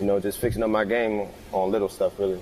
you 0.00 0.06
know 0.06 0.18
just 0.18 0.38
fixing 0.38 0.62
up 0.62 0.70
my 0.70 0.86
game 0.86 1.28
on 1.52 1.70
little 1.72 1.90
stuff 1.90 2.18
really. 2.18 2.40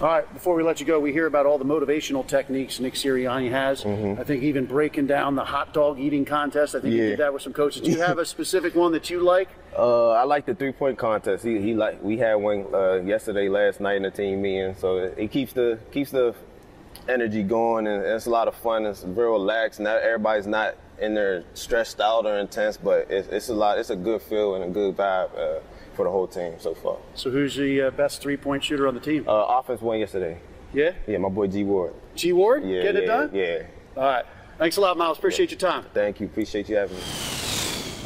All 0.00 0.06
right, 0.06 0.32
before 0.32 0.54
we 0.54 0.62
let 0.62 0.78
you 0.78 0.86
go, 0.86 1.00
we 1.00 1.12
hear 1.12 1.26
about 1.26 1.44
all 1.44 1.58
the 1.58 1.64
motivational 1.64 2.24
techniques 2.24 2.78
Nick 2.78 2.94
Sirianni 2.94 3.50
has. 3.50 3.82
Mm-hmm. 3.82 4.20
I 4.20 4.22
think 4.22 4.44
even 4.44 4.64
breaking 4.64 5.08
down 5.08 5.34
the 5.34 5.44
hot 5.44 5.74
dog 5.74 5.98
eating 5.98 6.24
contest. 6.24 6.76
I 6.76 6.80
think 6.80 6.94
yeah. 6.94 7.02
you 7.02 7.08
did 7.10 7.18
that 7.18 7.32
with 7.32 7.42
some 7.42 7.52
coaches. 7.52 7.82
Do 7.82 7.90
you 7.90 8.00
have 8.00 8.18
a 8.18 8.24
specific 8.36 8.76
one 8.76 8.92
that 8.92 9.10
you 9.10 9.18
like? 9.18 9.48
Uh, 9.76 10.10
I 10.10 10.22
like 10.22 10.46
the 10.46 10.54
three 10.54 10.70
point 10.70 10.98
contest. 10.98 11.44
He, 11.44 11.60
he 11.60 11.74
like 11.74 12.00
we 12.00 12.16
had 12.16 12.36
one 12.36 12.66
uh, 12.72 13.00
yesterday, 13.02 13.48
last 13.48 13.80
night 13.80 13.96
in 13.96 14.04
the 14.04 14.12
team 14.12 14.40
meeting, 14.40 14.76
so 14.78 14.98
it 14.98 15.32
keeps 15.32 15.52
the 15.52 15.80
keeps 15.90 16.12
the 16.12 16.32
energy 17.08 17.42
going, 17.42 17.88
and 17.88 18.04
it's 18.04 18.26
a 18.26 18.30
lot 18.30 18.46
of 18.46 18.54
fun. 18.54 18.86
It's 18.86 19.02
real 19.02 19.32
relaxed. 19.32 19.80
Not 19.80 20.00
everybody's 20.02 20.46
not 20.46 20.76
in 21.00 21.14
there 21.14 21.42
stressed 21.54 22.00
out 22.00 22.24
or 22.24 22.38
intense, 22.38 22.76
but 22.76 23.10
it's, 23.10 23.26
it's 23.28 23.48
a 23.48 23.54
lot. 23.54 23.78
It's 23.78 23.90
a 23.90 23.96
good 23.96 24.22
feel 24.22 24.54
and 24.54 24.62
a 24.62 24.68
good 24.68 24.96
vibe. 24.96 25.36
Uh, 25.36 25.60
for 25.98 26.04
the 26.04 26.10
whole 26.12 26.28
team 26.28 26.54
so 26.60 26.74
far. 26.74 26.96
So 27.16 27.28
who's 27.28 27.56
the 27.56 27.82
uh, 27.82 27.90
best 27.90 28.22
three-point 28.22 28.62
shooter 28.62 28.86
on 28.86 28.94
the 28.94 29.00
team? 29.00 29.28
Uh, 29.28 29.58
offense 29.58 29.80
won 29.80 29.98
yesterday. 29.98 30.38
Yeah. 30.72 30.92
Yeah, 31.08 31.18
my 31.18 31.28
boy 31.28 31.48
G 31.48 31.64
Ward. 31.64 31.92
G 32.14 32.32
Ward. 32.32 32.62
Yeah. 32.62 32.82
Get 32.82 32.94
yeah, 32.94 33.00
it 33.00 33.06
done. 33.06 33.30
Yeah. 33.34 33.62
All 33.96 34.04
right. 34.04 34.24
Thanks 34.58 34.76
a 34.76 34.80
lot, 34.80 34.96
Miles. 34.96 35.18
Appreciate 35.18 35.50
yeah. 35.50 35.58
your 35.58 35.72
time. 35.72 35.86
Thank 35.92 36.20
you. 36.20 36.26
Appreciate 36.26 36.68
you 36.68 36.76
having 36.76 36.96
me. 36.96 37.02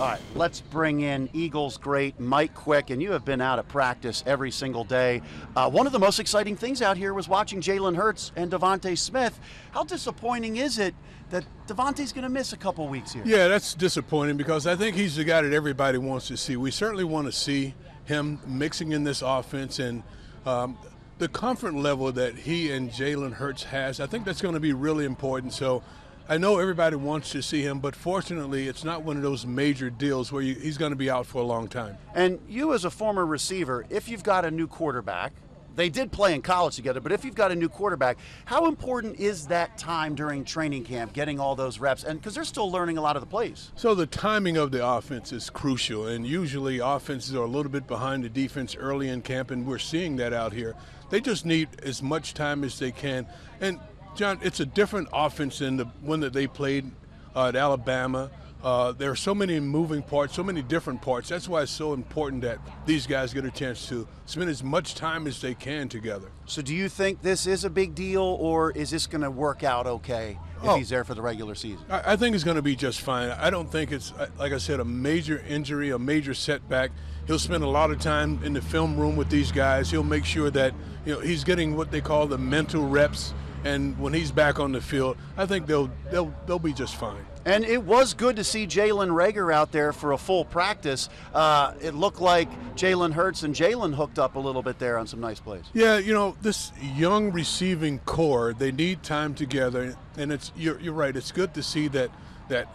All 0.02 0.08
right, 0.08 0.20
let's 0.34 0.60
bring 0.60 1.02
in 1.02 1.30
Eagles 1.32 1.76
great 1.76 2.18
Mike 2.18 2.54
Quick, 2.54 2.90
and 2.90 3.00
you 3.00 3.12
have 3.12 3.24
been 3.24 3.40
out 3.40 3.60
of 3.60 3.68
practice 3.68 4.24
every 4.26 4.50
single 4.50 4.82
day. 4.82 5.22
Uh, 5.54 5.70
one 5.70 5.86
of 5.86 5.92
the 5.92 5.98
most 6.00 6.18
exciting 6.18 6.56
things 6.56 6.82
out 6.82 6.96
here 6.96 7.14
was 7.14 7.28
watching 7.28 7.60
Jalen 7.60 7.94
Hurts 7.94 8.32
and 8.34 8.50
DeVonta 8.50 8.98
Smith. 8.98 9.38
How 9.70 9.84
disappointing 9.84 10.56
is 10.56 10.80
it 10.80 10.96
that 11.30 11.44
DeVonta's 11.68 12.12
going 12.12 12.24
to 12.24 12.28
miss 12.28 12.52
a 12.52 12.56
couple 12.56 12.88
weeks 12.88 13.12
here? 13.12 13.22
Yeah, 13.24 13.46
that's 13.46 13.74
disappointing 13.74 14.36
because 14.36 14.66
I 14.66 14.74
think 14.74 14.96
he's 14.96 15.14
the 15.14 15.22
guy 15.22 15.40
that 15.40 15.52
everybody 15.52 15.98
wants 15.98 16.26
to 16.26 16.36
see. 16.36 16.56
We 16.56 16.72
certainly 16.72 17.04
want 17.04 17.28
to 17.28 17.32
see 17.32 17.72
him 18.04 18.40
mixing 18.44 18.90
in 18.90 19.04
this 19.04 19.22
offense 19.22 19.78
and 19.78 20.02
um, 20.44 20.76
the 21.18 21.28
comfort 21.28 21.74
level 21.74 22.10
that 22.10 22.34
he 22.34 22.72
and 22.72 22.90
Jalen 22.90 23.34
Hurts 23.34 23.62
has. 23.62 24.00
I 24.00 24.08
think 24.08 24.24
that's 24.24 24.42
going 24.42 24.54
to 24.54 24.60
be 24.60 24.72
really 24.72 25.04
important. 25.04 25.52
So 25.52 25.84
I 26.28 26.38
know 26.38 26.58
everybody 26.58 26.96
wants 26.96 27.30
to 27.32 27.42
see 27.42 27.62
him, 27.62 27.80
but 27.80 27.96
fortunately, 27.96 28.68
it's 28.68 28.84
not 28.84 29.02
one 29.02 29.16
of 29.16 29.22
those 29.22 29.44
major 29.44 29.90
deals 29.90 30.30
where 30.30 30.42
you, 30.42 30.54
he's 30.54 30.78
going 30.78 30.92
to 30.92 30.96
be 30.96 31.10
out 31.10 31.26
for 31.26 31.42
a 31.42 31.44
long 31.44 31.68
time. 31.68 31.96
And 32.14 32.38
you, 32.48 32.74
as 32.74 32.84
a 32.84 32.90
former 32.90 33.26
receiver, 33.26 33.84
if 33.90 34.08
you've 34.08 34.22
got 34.22 34.44
a 34.44 34.50
new 34.50 34.68
quarterback, 34.68 35.32
they 35.74 35.88
did 35.88 36.12
play 36.12 36.34
in 36.34 36.42
college 36.42 36.76
together, 36.76 37.00
but 37.00 37.12
if 37.12 37.24
you've 37.24 37.34
got 37.34 37.50
a 37.50 37.54
new 37.54 37.68
quarterback, 37.68 38.18
how 38.44 38.66
important 38.66 39.18
is 39.18 39.46
that 39.46 39.78
time 39.78 40.14
during 40.14 40.44
training 40.44 40.84
camp, 40.84 41.12
getting 41.12 41.40
all 41.40 41.56
those 41.56 41.78
reps? 41.78 42.04
And 42.04 42.20
because 42.20 42.34
they're 42.34 42.44
still 42.44 42.70
learning 42.70 42.98
a 42.98 43.00
lot 43.00 43.16
of 43.16 43.22
the 43.22 43.26
plays. 43.26 43.72
So 43.74 43.94
the 43.94 44.06
timing 44.06 44.56
of 44.56 44.70
the 44.70 44.86
offense 44.86 45.32
is 45.32 45.50
crucial, 45.50 46.06
and 46.06 46.26
usually 46.26 46.78
offenses 46.78 47.34
are 47.34 47.44
a 47.44 47.48
little 47.48 47.72
bit 47.72 47.86
behind 47.86 48.22
the 48.22 48.28
defense 48.28 48.76
early 48.76 49.08
in 49.08 49.22
camp, 49.22 49.50
and 49.50 49.66
we're 49.66 49.78
seeing 49.78 50.16
that 50.16 50.32
out 50.32 50.52
here. 50.52 50.74
They 51.10 51.20
just 51.20 51.44
need 51.46 51.68
as 51.82 52.02
much 52.02 52.34
time 52.34 52.64
as 52.64 52.78
they 52.78 52.92
can. 52.92 53.26
And 53.60 53.80
John, 54.14 54.38
it's 54.42 54.60
a 54.60 54.66
different 54.66 55.08
offense 55.12 55.58
than 55.58 55.76
the 55.76 55.84
one 56.02 56.20
that 56.20 56.32
they 56.32 56.46
played 56.46 56.90
uh, 57.34 57.48
at 57.48 57.56
Alabama. 57.56 58.30
Uh, 58.62 58.92
there 58.92 59.10
are 59.10 59.16
so 59.16 59.34
many 59.34 59.58
moving 59.58 60.02
parts, 60.02 60.34
so 60.34 60.42
many 60.44 60.62
different 60.62 61.02
parts. 61.02 61.28
That's 61.28 61.48
why 61.48 61.62
it's 61.62 61.72
so 61.72 61.94
important 61.94 62.42
that 62.42 62.58
these 62.86 63.08
guys 63.08 63.34
get 63.34 63.44
a 63.44 63.50
chance 63.50 63.88
to 63.88 64.06
spend 64.26 64.48
as 64.50 64.62
much 64.62 64.94
time 64.94 65.26
as 65.26 65.40
they 65.40 65.54
can 65.54 65.88
together. 65.88 66.28
So, 66.46 66.62
do 66.62 66.72
you 66.72 66.88
think 66.88 67.22
this 67.22 67.48
is 67.48 67.64
a 67.64 67.70
big 67.70 67.96
deal, 67.96 68.22
or 68.22 68.70
is 68.70 68.90
this 68.90 69.08
going 69.08 69.22
to 69.22 69.32
work 69.32 69.64
out 69.64 69.88
okay 69.88 70.38
if 70.62 70.68
Oh. 70.68 70.76
he's 70.76 70.90
there 70.90 71.02
for 71.02 71.14
the 71.14 71.22
regular 71.22 71.56
season? 71.56 71.84
I, 71.90 72.12
I 72.12 72.16
think 72.16 72.36
it's 72.36 72.44
going 72.44 72.54
to 72.54 72.62
be 72.62 72.76
just 72.76 73.00
fine. 73.00 73.30
I 73.30 73.50
don't 73.50 73.68
think 73.68 73.90
it's, 73.90 74.12
uh, 74.12 74.28
like 74.38 74.52
I 74.52 74.58
said, 74.58 74.78
a 74.78 74.84
major 74.84 75.42
injury, 75.48 75.90
a 75.90 75.98
major 75.98 76.32
setback. 76.34 76.92
He'll 77.26 77.40
spend 77.40 77.64
a 77.64 77.68
lot 77.68 77.90
of 77.90 77.98
time 77.98 78.38
in 78.44 78.52
the 78.52 78.62
film 78.62 78.96
room 78.96 79.16
with 79.16 79.28
these 79.28 79.50
guys. 79.50 79.90
He'll 79.90 80.04
make 80.04 80.24
sure 80.24 80.50
that 80.50 80.72
you 81.04 81.14
know 81.14 81.20
he's 81.20 81.42
getting 81.42 81.76
what 81.76 81.90
they 81.90 82.00
call 82.00 82.28
the 82.28 82.38
mental 82.38 82.86
reps. 82.88 83.34
And 83.64 83.98
when 83.98 84.12
he's 84.12 84.32
back 84.32 84.58
on 84.58 84.72
the 84.72 84.80
field, 84.80 85.16
I 85.36 85.46
think 85.46 85.66
they'll 85.66 85.90
they'll 86.10 86.34
they'll 86.46 86.58
be 86.58 86.72
just 86.72 86.96
fine. 86.96 87.24
And 87.44 87.64
it 87.64 87.82
was 87.82 88.14
good 88.14 88.36
to 88.36 88.44
see 88.44 88.66
Jalen 88.66 89.08
Reagor 89.08 89.52
out 89.52 89.72
there 89.72 89.92
for 89.92 90.12
a 90.12 90.18
full 90.18 90.44
practice. 90.44 91.08
Uh, 91.34 91.74
it 91.80 91.94
looked 91.94 92.20
like 92.20 92.48
Jalen 92.76 93.12
Hurts 93.12 93.42
and 93.42 93.54
Jalen 93.54 93.94
hooked 93.94 94.18
up 94.18 94.36
a 94.36 94.38
little 94.38 94.62
bit 94.62 94.78
there 94.78 94.96
on 94.96 95.08
some 95.08 95.20
nice 95.20 95.40
plays. 95.40 95.64
Yeah, 95.72 95.98
you 95.98 96.14
know 96.14 96.36
this 96.42 96.72
young 96.80 97.32
receiving 97.32 97.98
corps, 98.00 98.54
they 98.54 98.70
need 98.70 99.02
time 99.02 99.34
together, 99.34 99.96
and 100.16 100.32
it's 100.32 100.52
you're, 100.56 100.78
you're 100.80 100.92
right. 100.92 101.16
It's 101.16 101.32
good 101.32 101.54
to 101.54 101.62
see 101.62 101.88
that 101.88 102.10
that 102.48 102.68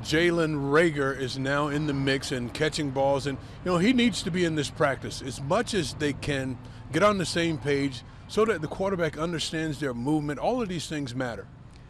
Jalen 0.00 0.70
Reagor 0.72 1.18
is 1.18 1.38
now 1.38 1.68
in 1.68 1.86
the 1.86 1.92
mix 1.94 2.32
and 2.32 2.52
catching 2.52 2.90
balls, 2.90 3.26
and 3.26 3.38
you 3.64 3.70
know 3.70 3.78
he 3.78 3.92
needs 3.92 4.22
to 4.22 4.30
be 4.30 4.44
in 4.44 4.56
this 4.56 4.70
practice 4.70 5.22
as 5.22 5.40
much 5.40 5.74
as 5.74 5.94
they 5.94 6.12
can 6.12 6.58
get 6.92 7.02
on 7.02 7.18
the 7.18 7.26
same 7.26 7.58
page 7.58 8.02
so 8.28 8.44
that 8.44 8.60
the 8.60 8.68
quarterback 8.68 9.18
understands 9.18 9.80
their 9.80 9.94
movement. 9.94 10.38
All 10.38 10.62
of 10.62 10.68
these 10.68 10.86
things 10.86 11.14
matter. 11.14 11.46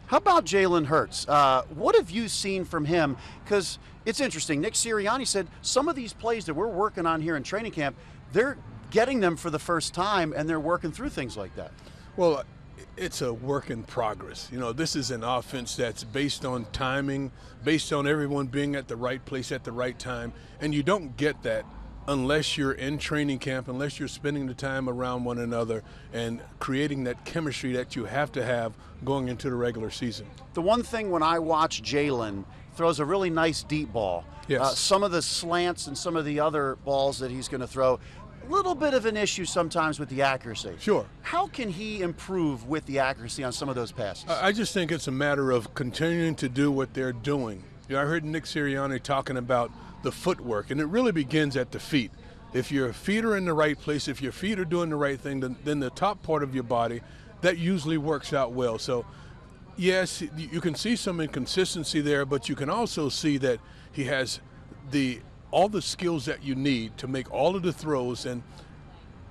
How 0.07 0.17
about 0.17 0.45
Jalen 0.45 0.85
Hurts? 0.85 1.27
Uh, 1.27 1.63
what 1.73 1.95
have 1.95 2.11
you 2.11 2.27
seen 2.27 2.65
from 2.65 2.85
him? 2.85 3.17
Because 3.43 3.79
it's 4.05 4.19
interesting. 4.19 4.61
Nick 4.61 4.73
Sirianni 4.73 5.25
said 5.25 5.47
some 5.61 5.87
of 5.87 5.95
these 5.95 6.13
plays 6.13 6.45
that 6.45 6.53
we're 6.53 6.67
working 6.67 7.05
on 7.05 7.21
here 7.21 7.35
in 7.35 7.43
training 7.43 7.71
camp, 7.71 7.95
they're 8.31 8.57
getting 8.91 9.21
them 9.21 9.37
for 9.37 9.49
the 9.49 9.59
first 9.59 9.93
time 9.93 10.33
and 10.35 10.49
they're 10.49 10.59
working 10.59 10.91
through 10.91 11.09
things 11.09 11.35
like 11.37 11.55
that. 11.55 11.71
Well, 12.15 12.43
it's 12.95 13.21
a 13.21 13.33
work 13.33 13.69
in 13.69 13.83
progress. 13.83 14.49
You 14.51 14.59
know, 14.59 14.71
this 14.71 14.95
is 14.95 15.09
an 15.11 15.23
offense 15.23 15.75
that's 15.75 16.03
based 16.03 16.45
on 16.45 16.65
timing, 16.71 17.31
based 17.63 17.91
on 17.91 18.07
everyone 18.07 18.47
being 18.47 18.75
at 18.75 18.87
the 18.87 18.95
right 18.95 19.23
place 19.25 19.51
at 19.51 19.63
the 19.63 19.71
right 19.71 19.97
time, 19.97 20.33
and 20.61 20.75
you 20.75 20.83
don't 20.83 21.15
get 21.17 21.41
that 21.43 21.65
unless 22.07 22.57
you're 22.57 22.73
in 22.73 22.97
training 22.97 23.39
camp, 23.39 23.67
unless 23.67 23.99
you're 23.99 24.07
spending 24.07 24.47
the 24.47 24.53
time 24.53 24.89
around 24.89 25.23
one 25.23 25.37
another 25.37 25.83
and 26.11 26.41
creating 26.59 27.03
that 27.05 27.23
chemistry 27.25 27.73
that 27.73 27.95
you 27.95 28.05
have 28.05 28.31
to 28.33 28.45
have 28.45 28.73
going 29.05 29.27
into 29.27 29.49
the 29.49 29.55
regular 29.55 29.89
season. 29.89 30.25
The 30.53 30.61
one 30.61 30.83
thing 30.83 31.11
when 31.11 31.23
I 31.23 31.39
watch 31.39 31.81
Jalen 31.81 32.45
throws 32.75 32.99
a 32.99 33.05
really 33.05 33.29
nice 33.29 33.63
deep 33.63 33.93
ball. 33.93 34.25
Yes. 34.47 34.61
Uh, 34.61 34.69
some 34.69 35.03
of 35.03 35.11
the 35.11 35.21
slants 35.21 35.87
and 35.87 35.97
some 35.97 36.15
of 36.15 36.25
the 36.25 36.39
other 36.39 36.75
balls 36.83 37.19
that 37.19 37.31
he's 37.31 37.47
going 37.47 37.61
to 37.61 37.67
throw, 37.67 37.99
a 38.45 38.51
little 38.51 38.75
bit 38.75 38.93
of 38.93 39.05
an 39.05 39.15
issue 39.15 39.45
sometimes 39.45 39.99
with 39.99 40.09
the 40.09 40.21
accuracy. 40.21 40.73
Sure. 40.79 41.05
How 41.21 41.47
can 41.47 41.69
he 41.69 42.01
improve 42.01 42.67
with 42.67 42.85
the 42.85 42.99
accuracy 42.99 43.43
on 43.43 43.53
some 43.53 43.69
of 43.69 43.75
those 43.75 43.91
passes? 43.91 44.29
I 44.29 44.51
just 44.51 44.73
think 44.73 44.91
it's 44.91 45.07
a 45.07 45.11
matter 45.11 45.51
of 45.51 45.73
continuing 45.73 46.35
to 46.35 46.49
do 46.49 46.71
what 46.71 46.93
they're 46.93 47.13
doing. 47.13 47.63
You 47.87 47.95
know, 47.95 48.01
I 48.01 48.05
heard 48.05 48.25
Nick 48.25 48.43
Sirianni 48.43 49.01
talking 49.01 49.37
about 49.37 49.71
the 50.03 50.11
footwork, 50.11 50.69
and 50.69 50.79
it 50.79 50.85
really 50.85 51.11
begins 51.11 51.57
at 51.57 51.71
the 51.71 51.79
feet. 51.79 52.11
If 52.53 52.71
your 52.71 52.93
feet 52.93 53.25
are 53.25 53.35
in 53.35 53.45
the 53.45 53.53
right 53.53 53.79
place, 53.79 54.07
if 54.07 54.21
your 54.21 54.31
feet 54.31 54.59
are 54.59 54.65
doing 54.65 54.89
the 54.89 54.95
right 54.95 55.19
thing, 55.19 55.39
then, 55.39 55.55
then 55.63 55.79
the 55.79 55.89
top 55.89 56.21
part 56.21 56.43
of 56.43 56.53
your 56.53 56.63
body, 56.63 57.01
that 57.41 57.57
usually 57.57 57.97
works 57.97 58.31
out 58.31 58.51
well. 58.51 58.77
So, 58.77 59.05
yes, 59.75 60.21
you 60.37 60.61
can 60.61 60.75
see 60.75 60.95
some 60.95 61.19
inconsistency 61.19 61.99
there, 61.99 62.25
but 62.25 62.47
you 62.47 62.55
can 62.55 62.69
also 62.69 63.09
see 63.09 63.37
that 63.39 63.59
he 63.91 64.03
has 64.05 64.39
the 64.91 65.21
all 65.51 65.69
the 65.69 65.81
skills 65.81 66.25
that 66.25 66.43
you 66.43 66.55
need 66.55 66.97
to 66.97 67.07
make 67.07 67.31
all 67.31 67.55
of 67.55 67.61
the 67.61 67.71
throws 67.71 68.25
and 68.25 68.41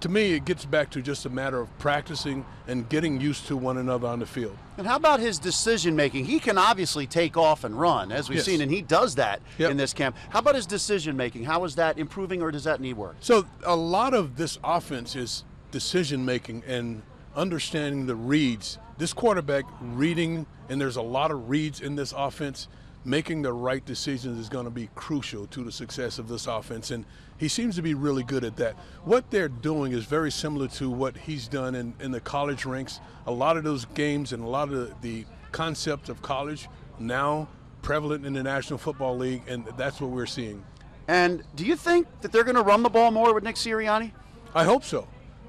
to 0.02 0.08
me, 0.08 0.32
it 0.32 0.44
gets 0.44 0.64
back 0.64 0.90
to 0.90 1.00
just 1.00 1.26
a 1.26 1.30
matter 1.30 1.60
of 1.60 1.78
practicing 1.78 2.44
and 2.66 2.88
getting 2.88 3.20
used 3.20 3.46
to 3.46 3.56
one 3.56 3.78
another 3.78 4.08
on 4.08 4.18
the 4.18 4.26
field. 4.26 4.56
And 4.76 4.84
how 4.86 4.96
about 4.96 5.20
his 5.20 5.38
decision 5.38 5.94
making? 5.94 6.24
He 6.24 6.40
can 6.40 6.58
obviously 6.58 7.06
take 7.06 7.36
off 7.36 7.62
and 7.62 7.78
run, 7.78 8.10
as 8.10 8.28
we've 8.28 8.36
Yes. 8.38 8.46
seen, 8.46 8.60
and 8.60 8.70
he 8.70 8.82
does 8.82 9.14
that 9.14 9.40
Yep. 9.58 9.70
in 9.70 9.76
this 9.76 9.92
camp. 9.92 10.16
How 10.30 10.40
about 10.40 10.56
his 10.56 10.66
decision 10.66 11.16
making? 11.16 11.44
How 11.44 11.62
is 11.64 11.76
that 11.76 11.98
improving, 11.98 12.42
or 12.42 12.50
does 12.50 12.64
that 12.64 12.80
need 12.80 12.94
work? 12.96 13.14
So, 13.20 13.46
a 13.64 13.76
lot 13.76 14.12
of 14.12 14.36
this 14.36 14.58
offense 14.64 15.14
is 15.14 15.44
decision 15.70 16.24
making 16.24 16.64
and 16.66 17.02
understanding 17.36 18.06
the 18.06 18.16
reads. 18.16 18.78
This 18.98 19.12
quarterback 19.12 19.64
reading, 19.80 20.46
and 20.68 20.80
there's 20.80 20.96
a 20.96 21.02
lot 21.02 21.30
of 21.30 21.48
reads 21.48 21.80
in 21.80 21.94
this 21.94 22.12
offense. 22.16 22.66
Making 23.04 23.42
the 23.42 23.52
right 23.52 23.84
decisions 23.84 24.38
is 24.38 24.48
going 24.48 24.64
to 24.64 24.70
be 24.70 24.88
crucial 24.94 25.46
to 25.48 25.64
the 25.64 25.72
success 25.72 26.18
of 26.20 26.28
this 26.28 26.46
offense, 26.46 26.92
and 26.92 27.04
he 27.36 27.48
seems 27.48 27.74
to 27.74 27.82
be 27.82 27.94
really 27.94 28.22
good 28.22 28.44
at 28.44 28.56
that. 28.56 28.76
What 29.04 29.28
they're 29.30 29.48
doing 29.48 29.90
is 29.90 30.04
very 30.04 30.30
similar 30.30 30.68
to 30.68 30.88
what 30.88 31.16
he's 31.16 31.48
done 31.48 31.74
in, 31.74 31.94
in 31.98 32.12
the 32.12 32.20
college 32.20 32.64
ranks. 32.64 33.00
A 33.26 33.32
lot 33.32 33.56
of 33.56 33.64
those 33.64 33.86
games 33.86 34.32
and 34.32 34.42
a 34.42 34.46
lot 34.46 34.68
of 34.68 34.74
the, 34.74 34.94
the 35.00 35.24
concepts 35.50 36.08
of 36.08 36.22
college 36.22 36.68
now 37.00 37.48
prevalent 37.82 38.24
in 38.24 38.32
the 38.32 38.42
National 38.42 38.78
Football 38.78 39.16
League, 39.16 39.42
and 39.48 39.66
that's 39.76 40.00
what 40.00 40.10
we're 40.10 40.26
seeing. 40.26 40.64
And 41.08 41.42
do 41.56 41.66
you 41.66 41.74
think 41.74 42.06
that 42.20 42.30
they're 42.30 42.44
going 42.44 42.56
to 42.56 42.62
run 42.62 42.84
the 42.84 42.88
ball 42.88 43.10
more 43.10 43.34
with 43.34 43.42
Nick 43.42 43.56
Sirianni? 43.56 44.12
I 44.54 44.62
hope 44.62 44.84
so. 44.84 45.08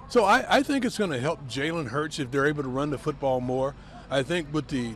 So 0.09 0.25
I, 0.25 0.57
I 0.57 0.63
think 0.63 0.85
it's 0.85 0.97
going 0.97 1.11
to 1.11 1.19
help 1.19 1.47
Jalen 1.47 1.87
Hurts 1.87 2.19
if 2.19 2.31
they're 2.31 2.47
able 2.47 2.63
to 2.63 2.69
run 2.69 2.89
the 2.89 2.97
football 2.97 3.39
more. 3.39 3.75
I 4.09 4.23
think 4.23 4.51
with 4.53 4.67
the 4.67 4.93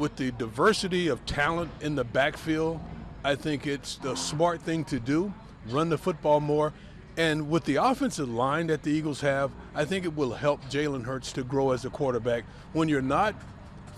with 0.00 0.16
the 0.16 0.32
diversity 0.32 1.08
of 1.08 1.24
talent 1.26 1.70
in 1.82 1.94
the 1.94 2.02
backfield, 2.02 2.80
I 3.22 3.34
think 3.34 3.66
it's 3.66 3.96
the 3.96 4.16
smart 4.16 4.62
thing 4.62 4.84
to 4.86 4.98
do. 4.98 5.32
Run 5.68 5.90
the 5.90 5.98
football 5.98 6.40
more. 6.40 6.72
And 7.16 7.50
with 7.50 7.64
the 7.64 7.76
offensive 7.76 8.30
line 8.30 8.68
that 8.68 8.82
the 8.82 8.90
Eagles 8.90 9.20
have, 9.20 9.50
I 9.74 9.84
think 9.84 10.06
it 10.06 10.16
will 10.16 10.32
help 10.32 10.64
Jalen 10.70 11.04
Hurts 11.04 11.32
to 11.32 11.44
grow 11.44 11.72
as 11.72 11.84
a 11.84 11.90
quarterback 11.90 12.44
when 12.72 12.88
you're 12.88 13.02
not 13.02 13.34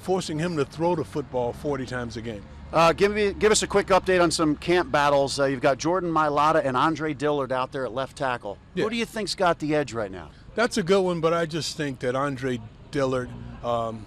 forcing 0.00 0.40
him 0.40 0.56
to 0.56 0.64
throw 0.64 0.96
the 0.96 1.04
football 1.04 1.52
40 1.52 1.86
times 1.86 2.16
a 2.16 2.20
game. 2.20 2.42
Uh, 2.72 2.92
give 2.92 3.12
me, 3.12 3.32
give 3.34 3.52
us 3.52 3.62
a 3.62 3.66
quick 3.66 3.88
update 3.88 4.20
on 4.20 4.30
some 4.30 4.56
camp 4.56 4.90
battles. 4.90 5.38
Uh, 5.38 5.44
you've 5.44 5.60
got 5.60 5.78
Jordan 5.78 6.10
Mailata 6.10 6.64
and 6.64 6.76
Andre 6.76 7.14
Dillard 7.14 7.52
out 7.52 7.70
there 7.70 7.84
at 7.84 7.92
left 7.92 8.16
tackle. 8.16 8.58
Yeah. 8.74 8.84
Who 8.84 8.90
do 8.90 8.96
you 8.96 9.04
think's 9.04 9.34
got 9.36 9.60
the 9.60 9.74
edge 9.74 9.92
right 9.92 10.10
now? 10.10 10.30
That's 10.56 10.78
a 10.78 10.82
good 10.82 11.02
one, 11.02 11.20
but 11.20 11.32
I 11.32 11.46
just 11.46 11.76
think 11.76 12.00
that 12.00 12.16
Andre 12.16 12.60
Dillard, 12.90 13.30
um, 13.62 14.06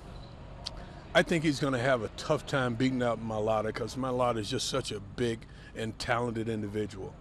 I 1.15 1.23
think 1.23 1.45
he's 1.45 1.61
going 1.61 1.71
to 1.71 1.79
have 1.79 2.03
a 2.03 2.09
tough 2.17 2.45
time 2.45 2.75
beating 2.75 3.01
out 3.01 3.25
Mailata 3.25 3.67
because 3.67 3.95
Mailata 3.95 4.39
is 4.39 4.49
just 4.49 4.67
such 4.67 4.91
a 4.91 4.99
big 4.99 5.39
and 5.73 5.97
talented 5.97 6.49
individual. 6.49 7.13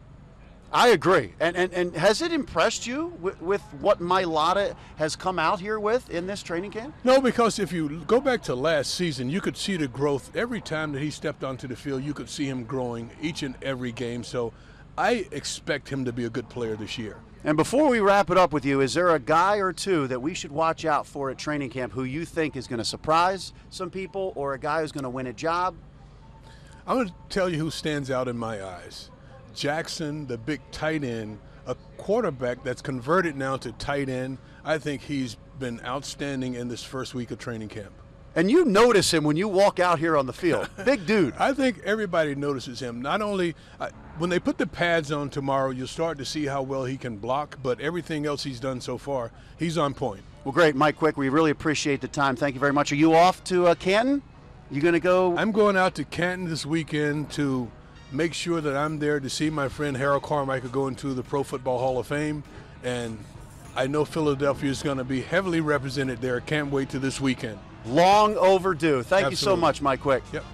I 0.72 0.88
agree. 0.88 1.32
And 1.38 1.56
and, 1.56 1.72
and 1.72 1.94
has 1.94 2.20
it 2.20 2.32
impressed 2.32 2.88
you 2.88 3.16
with, 3.20 3.40
with 3.40 3.62
what 3.80 4.00
Mailata 4.00 4.74
has 4.96 5.14
come 5.14 5.38
out 5.38 5.60
here 5.60 5.78
with 5.78 6.10
in 6.10 6.26
this 6.26 6.42
training 6.42 6.72
camp? 6.72 6.92
No, 7.04 7.20
because 7.20 7.60
if 7.60 7.72
you 7.72 8.02
go 8.08 8.20
back 8.20 8.42
to 8.44 8.56
last 8.56 8.96
season, 8.96 9.30
you 9.30 9.40
could 9.40 9.56
see 9.56 9.76
the 9.76 9.86
growth 9.86 10.34
every 10.34 10.60
time 10.60 10.90
that 10.90 11.00
he 11.00 11.12
stepped 11.12 11.44
onto 11.44 11.68
the 11.68 11.76
field. 11.76 12.02
You 12.02 12.14
could 12.14 12.28
see 12.28 12.46
him 12.46 12.64
growing 12.64 13.10
each 13.22 13.44
and 13.44 13.54
every 13.62 13.92
game. 13.92 14.24
So 14.24 14.52
I 14.98 15.28
expect 15.30 15.88
him 15.88 16.04
to 16.04 16.12
be 16.12 16.24
a 16.24 16.30
good 16.30 16.48
player 16.48 16.74
this 16.74 16.98
year. 16.98 17.18
And 17.46 17.58
before 17.58 17.88
we 17.88 18.00
wrap 18.00 18.30
it 18.30 18.38
up 18.38 18.54
with 18.54 18.64
you, 18.64 18.80
is 18.80 18.94
there 18.94 19.10
a 19.10 19.18
guy 19.18 19.58
or 19.58 19.70
two 19.70 20.06
that 20.08 20.22
we 20.22 20.32
should 20.32 20.50
watch 20.50 20.86
out 20.86 21.06
for 21.06 21.30
at 21.30 21.36
training 21.36 21.68
camp 21.68 21.92
who 21.92 22.04
you 22.04 22.24
think 22.24 22.56
is 22.56 22.66
going 22.66 22.78
to 22.78 22.84
surprise 22.86 23.52
some 23.68 23.90
people 23.90 24.32
or 24.34 24.54
a 24.54 24.58
guy 24.58 24.80
who's 24.80 24.92
going 24.92 25.04
to 25.04 25.10
win 25.10 25.26
a 25.26 25.32
job? 25.32 25.74
I'm 26.86 26.96
going 26.96 27.08
to 27.08 27.14
tell 27.28 27.50
you 27.50 27.58
who 27.58 27.70
stands 27.70 28.10
out 28.10 28.28
in 28.28 28.38
my 28.38 28.64
eyes. 28.64 29.10
Jackson, 29.54 30.26
the 30.26 30.38
big 30.38 30.62
tight 30.72 31.04
end, 31.04 31.38
a 31.66 31.76
quarterback 31.98 32.64
that's 32.64 32.80
converted 32.80 33.36
now 33.36 33.58
to 33.58 33.72
tight 33.72 34.08
end. 34.08 34.38
I 34.64 34.78
think 34.78 35.02
he's 35.02 35.36
been 35.58 35.80
outstanding 35.84 36.54
in 36.54 36.68
this 36.68 36.82
first 36.82 37.14
week 37.14 37.30
of 37.30 37.38
training 37.38 37.68
camp. 37.68 37.92
And 38.34 38.50
you 38.50 38.64
notice 38.64 39.12
him 39.12 39.22
when 39.22 39.36
you 39.36 39.48
walk 39.48 39.78
out 39.78 39.98
here 39.98 40.16
on 40.16 40.26
the 40.26 40.32
field. 40.32 40.68
Big 40.84 41.06
dude. 41.06 41.34
I 41.38 41.52
think 41.52 41.80
everybody 41.84 42.34
notices 42.34 42.80
him. 42.80 43.02
Not 43.02 43.22
only 43.22 43.54
uh, 43.78 43.90
when 44.18 44.30
they 44.30 44.38
put 44.38 44.58
the 44.58 44.66
pads 44.66 45.10
on 45.10 45.30
tomorrow, 45.30 45.70
you'll 45.70 45.86
start 45.86 46.18
to 46.18 46.24
see 46.24 46.46
how 46.46 46.62
well 46.62 46.84
he 46.84 46.96
can 46.96 47.16
block, 47.16 47.58
but 47.62 47.80
everything 47.80 48.26
else 48.26 48.44
he's 48.44 48.60
done 48.60 48.80
so 48.80 48.98
far, 48.98 49.30
he's 49.58 49.76
on 49.76 49.94
point. 49.94 50.22
Well, 50.44 50.52
great, 50.52 50.76
Mike 50.76 50.96
Quick. 50.96 51.16
We 51.16 51.28
really 51.28 51.50
appreciate 51.50 52.00
the 52.00 52.08
time. 52.08 52.36
Thank 52.36 52.54
you 52.54 52.60
very 52.60 52.72
much. 52.72 52.92
Are 52.92 52.96
you 52.96 53.14
off 53.14 53.42
to 53.44 53.66
uh, 53.66 53.74
Canton? 53.74 54.22
You 54.70 54.80
going 54.80 54.94
to 54.94 55.00
go? 55.00 55.36
I'm 55.36 55.52
going 55.52 55.76
out 55.76 55.94
to 55.96 56.04
Canton 56.04 56.48
this 56.48 56.66
weekend 56.66 57.30
to 57.32 57.70
make 58.12 58.34
sure 58.34 58.60
that 58.60 58.76
I'm 58.76 58.98
there 58.98 59.20
to 59.20 59.30
see 59.30 59.50
my 59.50 59.68
friend 59.68 59.96
Harold 59.96 60.22
Carmichael 60.22 60.70
go 60.70 60.86
into 60.88 61.14
the 61.14 61.22
Pro 61.22 61.42
Football 61.42 61.78
Hall 61.78 61.98
of 61.98 62.06
Fame 62.06 62.44
and 62.82 63.18
I 63.76 63.88
know 63.88 64.04
Philadelphia 64.04 64.70
is 64.70 64.82
going 64.82 64.98
to 64.98 65.04
be 65.04 65.20
heavily 65.22 65.60
represented 65.60 66.20
there. 66.20 66.40
Can't 66.40 66.70
wait 66.70 66.90
to 66.90 66.98
this 66.98 67.20
weekend. 67.20 67.58
Long 67.86 68.36
overdue. 68.36 69.02
Thank 69.02 69.30
you 69.30 69.36
so 69.36 69.56
much, 69.56 69.82
Mike 69.82 70.00
Quick. 70.00 70.22
Yep. 70.32 70.44